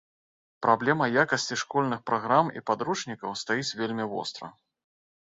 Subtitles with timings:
[0.65, 4.47] Праблема якасці школьных праграм і падручнікаў стаіць вельмі востра.